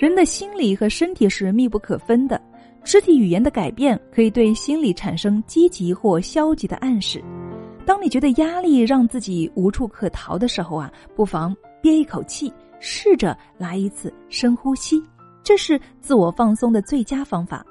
[0.00, 2.40] 人的心理和身体是密不可分的，
[2.82, 7.22] 肢体语言的改变可以对心理产生积极或消极的暗示。
[7.84, 14.98] 当你觉得压力让自己无处可逃的时候啊，不妨憋一口气，试着来一次深呼吸，
[15.44, 17.62] 这是自我放松的最佳方法。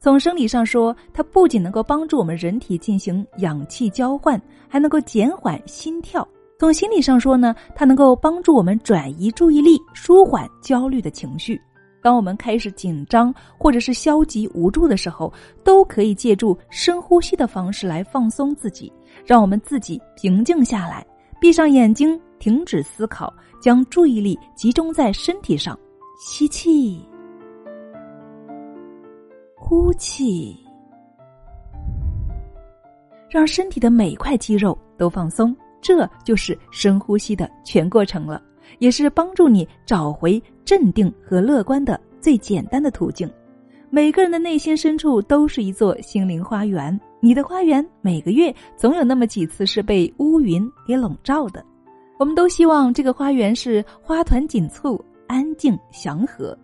[0.00, 6.26] 从生理上说，它不仅能够帮助我们人体进行氧气交换，还能够减缓心跳。
[6.58, 11.60] 从心理上说呢，它能够帮助我们转移注意力，舒缓焦虑的情绪。
[12.04, 15.32] 当我们开始紧张或者是消极无助的时候，
[15.64, 18.92] 都可以借助深呼吸的方式来放松自己，
[19.24, 21.02] 让我们自己平静下来，
[21.40, 25.78] 闭上眼睛，停止思考，将注意力集中在身体上。
[26.20, 27.02] 吸气，
[29.56, 30.54] 呼气，
[33.30, 35.56] 让身体的每一块肌肉都放松。
[35.80, 38.42] 这就是深呼吸的全过程了，
[38.78, 43.30] 也是帮助你找回镇定和乐观的最简单的途径。
[43.90, 51.64] 每个人的内心深处都是一座心灵花园，你的花园每个月总有那么几次是被乌云给笼罩的。
[52.18, 56.56] 我们都希望这个花园是花团锦簇、安静祥和。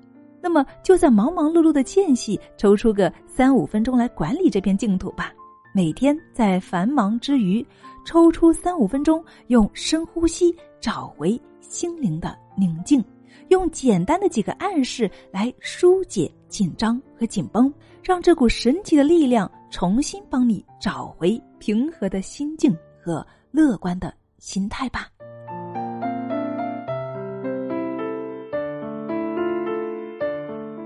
[0.43, 5.33] 那么就在忙忙碌碌的间隙，抽出个三五分钟来管理这片净土吧。
[5.73, 7.65] 每天在繁忙之余，
[8.05, 13.03] 抽出三五分钟，用深呼吸找回心灵的宁静，
[13.47, 25.07] 用简单的几个暗示来疏解紧张和紧绷，让这股神奇的力量重新帮你找回平和的心境和乐观的心态吧。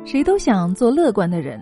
[0.05, 1.59] 谁都想做乐观的人。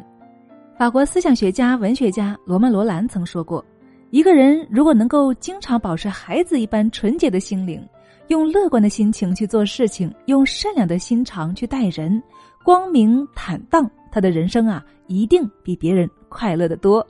[0.76, 3.64] 法国思想学家、文学家罗曼·罗兰曾说过
[4.10, 7.80] ：“一个人如果能够经常保持孩子一般纯洁的心灵，
[8.28, 12.22] 用乐观的心情去做事情，用善良的心肠去待人，
[12.64, 17.06] 光明坦荡，他的人生啊，一定比别人快乐的多。”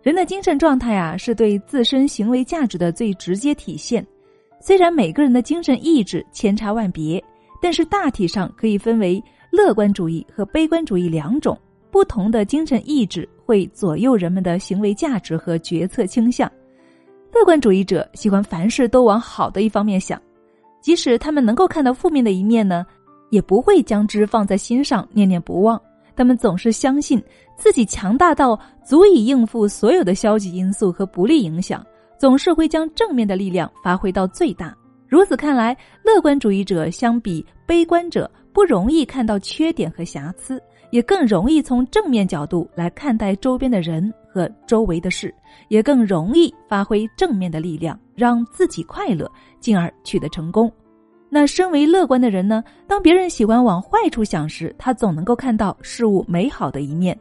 [0.00, 4.06] 人的精神状态啊，是对自身行为价值的最直接体现。
[4.60, 7.22] 虽然每个人的精神意志千差万别，
[7.60, 11.58] 但是大体上可以分为乐观主义和悲观主义两种。
[11.90, 16.50] 不同的精神意志会左右人们的行为价值和决策倾向。
[17.38, 20.20] 乐观主义者喜欢凡事都往好的一方面想，
[20.80, 22.84] 即使他们能够看到负面的一面呢，
[23.30, 25.80] 也不会将之放在心上念念不忘。
[26.16, 27.22] 他们总是相信
[27.56, 31.86] 自己强大到足以应付所有的消极因素和不利影响，
[32.18, 34.76] 总是会将正面的力量发挥到最大。
[35.06, 40.60] 如此看来，乐观主义者相比悲观者不容易看到缺点和瑕疵。
[40.90, 45.34] 也更容易从正面角度来看待周边的人和周围的事，
[45.66, 49.28] 也更容易发挥正面的力量，让自己快乐，
[49.58, 50.72] 进而取得成功。
[51.28, 52.62] 那身为乐观的人呢？
[52.86, 57.12] 当别人喜欢往坏处想时，他总能够看到事物美好的一面；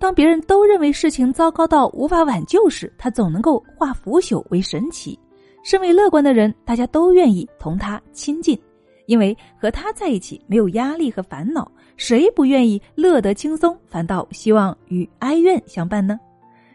[0.00, 5.16] 当别人都认为事情糟糕到无法挽救时，他总能够化腐朽为神奇。
[5.62, 8.58] 身为乐观的人，大家都愿意同他亲近，
[9.06, 11.70] 因为和他在一起没有压力和烦恼。
[11.96, 16.18] 谁不愿意乐得轻松，反倒希望与哀怨相伴呢？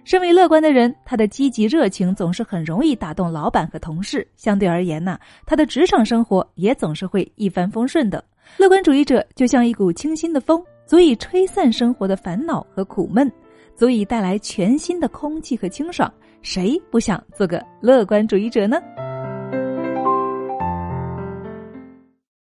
[0.10, 4.28] 身为乐观的人，他的积极热情总是很容易打动老板和同事。
[4.36, 8.24] 相对而言呢，他的职场生活也总是会一帆风顺的。
[8.58, 13.32] 乐观主义者就像一股清新的风，足以吹散生活的烦恼和苦闷，
[13.76, 16.12] 足以带来全新的空气和清爽。
[16.42, 18.82] 谁不想做个乐观主义者呢？